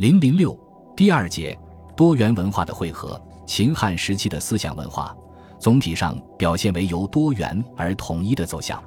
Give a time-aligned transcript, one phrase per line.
[0.00, 0.58] 零零六
[0.96, 1.54] 第二节
[1.94, 3.20] 多元文化的汇合。
[3.44, 5.14] 秦汉时期的思想文化，
[5.58, 8.82] 总体上表现为由多元而统一的走向。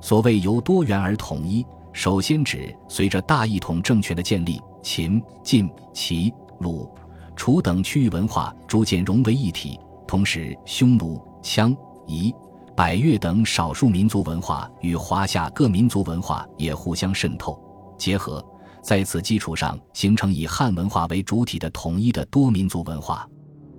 [0.00, 6.90] 所谓由多元而统一，首先指随着大一统政权的建立，秦、晋、齐、鲁、
[7.34, 9.78] 楚等区域文化逐渐融为一体，
[10.08, 11.76] 同时匈奴、羌、
[12.06, 12.34] 夷、
[12.74, 17.60] 百越等少数民族文化与华夏各民族文化也互相渗透
[17.98, 18.42] 结合，
[18.86, 23.28] 在此基础上形成以汉文化为主体的统一的多民族文化。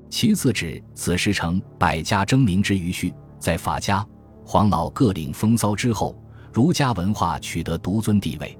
[0.09, 4.05] 其次指此时成百家争鸣之余序，在法家、
[4.45, 6.14] 黄老各领风骚之后，
[6.52, 8.59] 儒家文化取得独尊地位。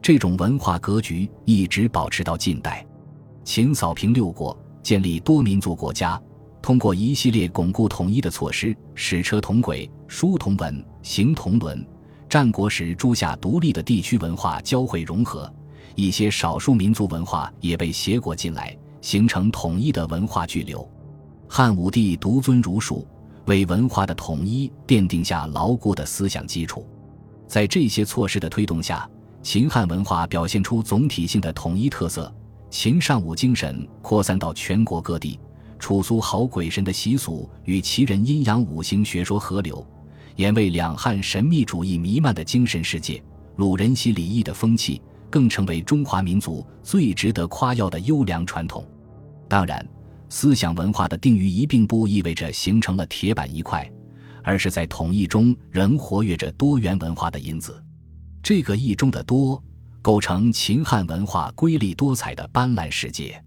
[0.00, 2.86] 这种文化格局一直保持到近代。
[3.44, 6.18] 秦扫平六国，建立多民族国家，
[6.62, 11.86] 通过一系列巩固统一的措施，使车同轨、书同文、行同伦。
[12.30, 15.52] 战国时诸夏独立的地区文化交汇融合，
[15.94, 18.76] 一些少数民族文化也被挟裹进来。
[19.00, 20.88] 形成统一的文化巨流，
[21.48, 23.04] 汉武帝独尊儒术，
[23.46, 26.86] 为文化的统一奠定下牢固的思想基础。
[27.48, 29.10] 在这些措施的推动下，
[29.42, 32.32] 秦汉文化表现出总体性的统一特色。
[32.70, 35.36] 秦尚武精神扩散到全国各地，
[35.80, 39.84] 楚苏好鬼神的习俗与齐人阴阳五行学说合流，
[40.36, 43.20] 也为两汉神秘主义弥漫的精神世界。
[43.56, 45.02] 鲁人习礼义的风气。
[45.32, 48.86] 更成为中华民族最值得夸耀的优良传统。
[49.48, 49.84] 当然，
[50.28, 53.90] 思想文化的定于一，并不意味着形成了铁板一块，
[54.44, 57.82] 而是在统一中仍活跃着多元文化的因子。
[58.42, 59.62] 这个“一”中的“多”，
[60.02, 63.42] 构成秦汉文化瑰丽多彩的斑斓世界。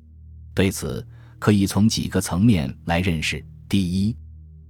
[0.55, 1.05] 对此，
[1.37, 4.15] 可以从几个层面来认识：第一，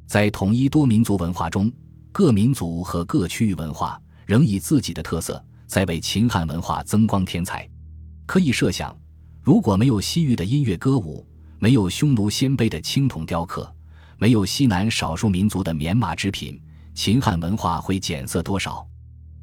[0.05, 1.71] 在统一多民族文化中，
[2.11, 5.41] 各民族和各区域文化仍以自己的特色。
[5.67, 7.69] 在为秦汉文化增光添彩。
[8.25, 8.97] 可以设想，
[9.41, 11.25] 如果没有西域的音乐歌舞，
[11.59, 13.71] 没有匈奴鲜卑的青铜雕刻，
[14.17, 16.61] 没有西南少数民族的棉麻织品，
[16.93, 18.85] 秦汉文化会减色多少？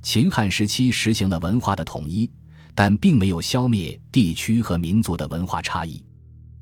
[0.02, 2.28] 秦汉时期实行了文化的统一，
[2.74, 6.04] 但并没有消灭地区和民族的文化差异。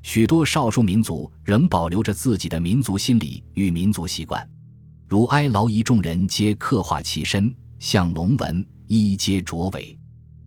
[0.03, 4.47] 许多少数民族仍保留着自己的民族心理与民族习惯，
[5.07, 8.65] 如哀牢夷众人皆刻画其身，像龙纹。
[8.93, 9.97] 衣皆着尾，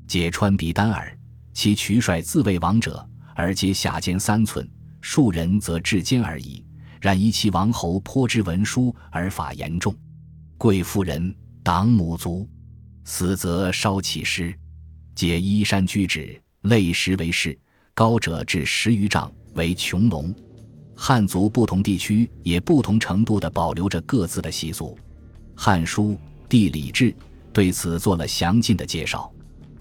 [0.07, 1.19] 皆穿鼻单耳。
[1.55, 3.03] 其渠帅自谓王者，
[3.35, 4.63] 而皆下肩三寸；
[5.01, 6.63] 庶人则至肩而已。
[7.01, 9.97] 然依其王侯颇知文书，而法严重。
[10.59, 12.47] 贵妇人党母族，
[13.05, 14.55] 死则烧其尸。
[15.15, 17.59] 皆衣衫居止，类石为室。
[17.95, 20.35] 高者至十余丈，为穹隆。
[20.95, 24.95] 汉族不同地区也不同程度地保留着各自的习俗。
[25.57, 26.13] 《汉书·
[26.47, 27.11] 地理志》。
[27.55, 29.33] 对此做了详尽的介绍，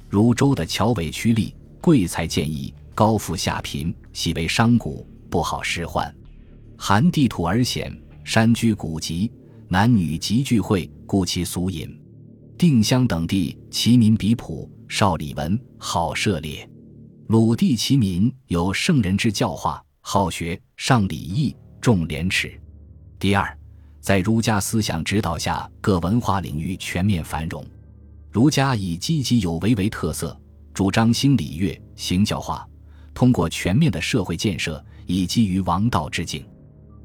[0.07, 1.51] 如州的乔尾曲吏，
[1.81, 6.09] 贵才建议高富下贫，喜为商贾，不好仕宦。
[6.78, 7.91] 韩地土而险，
[8.23, 9.31] 山居古籍，
[9.67, 12.00] 男女集聚会，故其俗隐。
[12.59, 16.69] 定襄等地，其民比朴，少礼文，好涉猎。
[17.25, 22.53] 鲁地其民有圣人之教化，好学，尚礼义，重廉耻。
[23.17, 23.57] 第二。
[24.03, 27.66] 在儒家思想指导下，各文化领域全面繁荣。
[28.30, 30.38] 儒家以积极有为为特色，
[30.74, 32.68] 主张兴礼乐、行教化，
[33.13, 36.46] 通过全面的社会建设，以基于王道之境。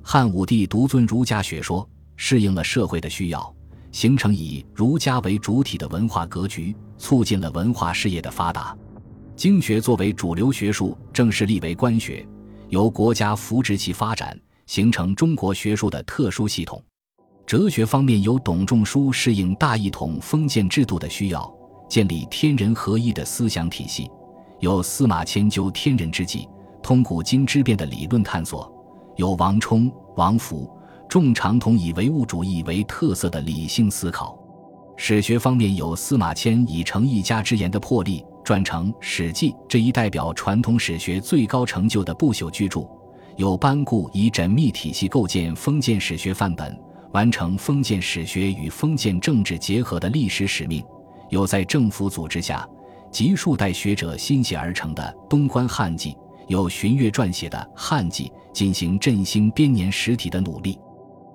[0.02, 3.54] 汉武帝独尊儒家学说，适应了社会的需要，
[3.92, 8.76] 形成以儒家为主体的文化格局，促进了文化事业的发达。
[9.36, 12.26] 经学作为主流学术，正式立为官学，
[12.70, 16.82] 由国家扶植其发展，形成中国学术的特殊系统。
[17.48, 21.50] 哲学方面，由董仲舒适应大一统封建制度的需要，
[21.88, 24.04] 建立天人合一的思想体系；
[24.60, 26.46] 有司马迁究天人之际，
[26.82, 28.70] 通古今之变的理论探索；
[29.16, 30.70] 有王充、王弗、
[31.08, 34.38] 仲长统以唯物主义为特色的理性思考。
[34.98, 42.82] 史学方面，有司马迁以成一家之言的魄力，撰成《史记》这一代表传统史学最高成就的不朽巨著；
[43.38, 46.78] 有班固以缜密体系构建封建史学范本。
[47.12, 50.84] 完成封建史学与封建政治结合的历史使命，
[51.30, 52.68] 有在政府组织下
[53.10, 56.12] 集数代学者心血而成的《东关汉记》，
[56.46, 60.78] 有荀悦撰写的《汉记》，进行振兴编年实体的努力。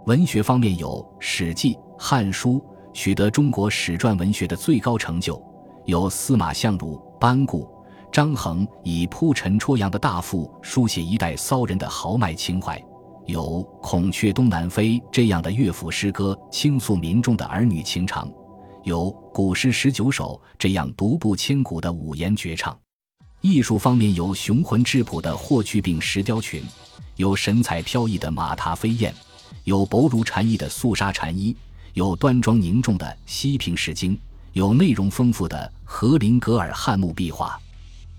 [0.06, 0.90] 文学方面有
[1.20, 2.60] 《史记》《汉书》，
[2.94, 5.42] 取得中国史传文学的最高成就；
[5.86, 7.68] 有司马相如、班固、
[8.12, 12.80] 张衡以铺陈戳阳的大赋，书写一代骚人的豪迈情怀。
[13.26, 18.28] 有《孔雀东南飞》这样的乐府诗歌，倾诉民众的儿女情长；
[18.84, 22.78] 有《古诗十九首》这样独步千古的五言绝唱。
[23.40, 26.62] 艺术方面有雄浑质朴的霍去病石雕群，
[27.16, 29.14] 有神采飘逸的马踏飞燕，
[29.64, 31.56] 有薄如蝉翼的素纱禅衣，
[31.94, 34.20] 有端庄凝重的西平石经，
[34.52, 37.58] 有内容丰富的和林格尔汉墓壁画。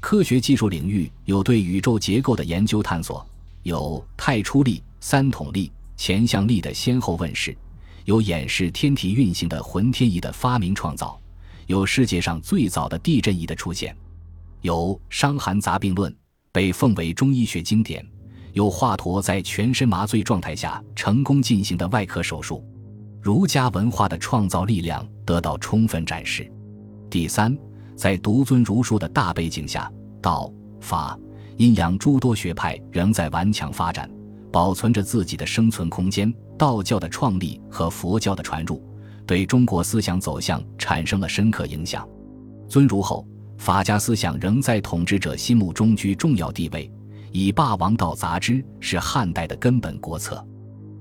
[0.01, 3.27] 科学技术领域有对宇宙结构的研究探索，
[3.63, 7.55] 有太初力、三统力、前向力的先后问世，
[8.07, 11.21] 有演示天体运行的浑天仪的发明创造，
[11.67, 13.95] 有世界上最早的地震仪的出现。
[14.63, 16.11] 有《伤寒杂病论》，
[16.51, 18.03] 被奉为中医学经典；
[18.55, 22.65] 有华佗在全身麻醉状态下成功进行的外科手术，
[23.21, 26.51] 儒家文化的创造力量得到充分展示。
[27.11, 27.55] 第三，
[27.95, 29.93] 在独尊儒术的大背景下，
[30.23, 31.15] 道、法、
[31.59, 34.11] 阴阳诸多学派仍在顽强发展，
[34.55, 36.33] 保存着自己的生存空间。
[36.57, 38.81] 道教的创立和佛教的传入，
[39.27, 42.09] 对中国思想走向产生了深刻影响。
[42.69, 43.27] 尊儒后。
[43.57, 46.91] 法家思想仍在统治者心目中居重要地位，
[47.31, 50.45] 以霸王道杂之是汉代的根本国策。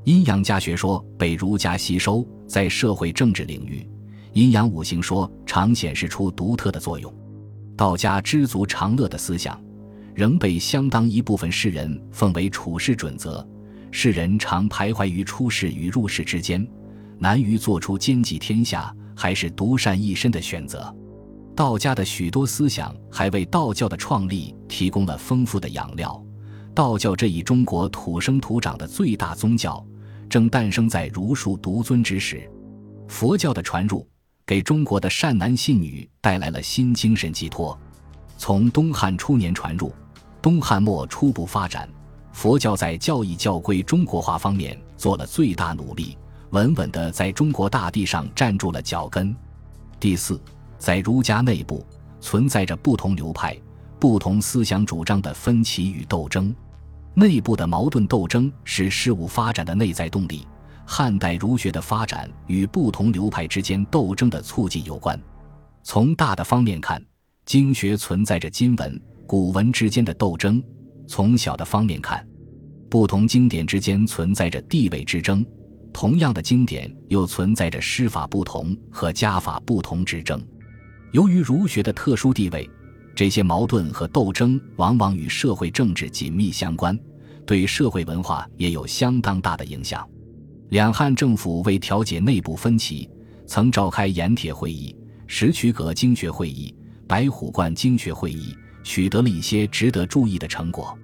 [0.04, 3.86] 阴阳家学说被儒家吸收，在社会政治领域，
[4.34, 7.14] 阴阳五行说常显示出独特的作用。
[7.76, 9.60] 道家知足常乐的思想，
[10.16, 13.48] 仍被相当一部分世人奉为处世准则。
[13.92, 16.68] 世人常徘徊于出世与入世之间，
[17.20, 20.94] 难于做出兼济天下还是独善一身的选择。
[21.56, 26.20] 道家的许多思想还为道教的创立提供了丰富的养料。
[26.74, 29.86] 道教这一中国土生土长的最大宗教，
[30.28, 32.50] 正诞生在儒术独尊之时。
[33.08, 34.08] 佛教的传入，
[34.48, 37.80] 给中国的善男信女带来了新精神寄托。
[38.40, 39.94] 从东汉初年传入，
[40.44, 41.88] 东汉末初步发展，
[42.34, 46.18] 佛教在教义教规中国化方面做了最大努力，
[46.50, 49.34] 稳稳地在中国大地上站住了脚跟。
[50.02, 50.38] 第四。
[50.78, 51.82] 在儒家内部
[52.20, 53.58] 存在着不同流派、
[54.02, 56.54] 不同思想主张的分歧与斗争，
[57.14, 60.46] 内部的矛盾斗争是事物发展的内在动力。
[60.86, 65.18] 汉代儒学的发展与不同流派之间斗争的促进有关。
[65.84, 67.02] 从大的方面看，
[67.46, 70.62] 经学存在着今文、古文之间的斗争；
[71.08, 72.26] 从小的方面看，
[72.90, 75.46] 不同经典之间存在着地位之争。
[75.92, 80.44] 同样的经典又存在着师法不同和家法不同之争。
[81.12, 82.68] 由于儒学的特殊地位，
[83.16, 86.98] 这些矛盾和斗争往往与社会政治紧密相关，
[87.46, 90.04] 对社会文化也有相当大的影响。
[90.70, 93.08] 两汉政府为调解内部分歧，
[93.46, 94.96] 曾召开盐铁会议、
[95.28, 96.76] 石渠阁经学会议、
[97.08, 100.98] 白虎观经学会议，取得了一些值得注意的成果。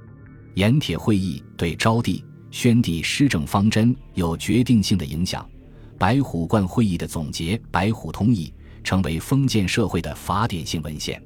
[0.56, 5.48] 盐铁会议对昭帝、宣帝施政方针有决定性的影响。
[5.98, 8.54] 白虎观会议的总结《白虎通义》。
[8.82, 11.22] 成为封建社会的法典性文献。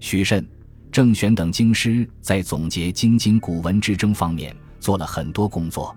[0.00, 0.44] 许慎、
[0.90, 5.94] 郑玄等经师在总结京津古文之争方面做了很多工作。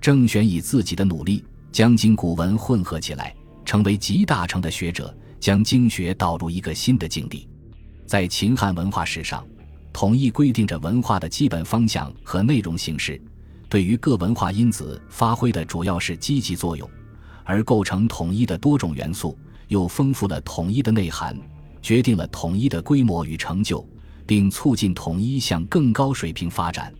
[0.00, 3.34] 郑玄以自己的努力将今古文混合起来，
[3.64, 7.46] 成为集大成的学者，将经学导入一个新的境地。
[8.10, 9.46] 在秦汉文化史上，
[9.92, 13.22] 统一规定着文化的基本方向和内容形式，
[13.68, 16.90] 对于各文化因子发挥的主要是积极作用，
[17.44, 19.38] 而构成统一的多种元素。
[19.68, 21.38] 又丰富了统一的内涵，
[21.80, 23.88] 决定了统一的规模与成就，
[24.26, 26.92] 并促进统一向更高水平发展。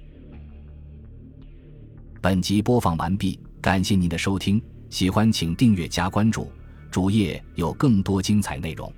[2.21, 6.53] 本集播放完毕，感谢您的收听，喜欢请订阅加关注，
[6.89, 8.93] 主页有更多精彩内容。